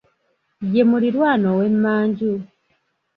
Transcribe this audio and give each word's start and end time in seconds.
Ye 0.73 0.81
muliraanwa 0.89 1.49
ow'emmanju. 1.53 2.33